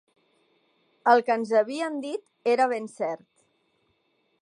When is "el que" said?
1.13-1.35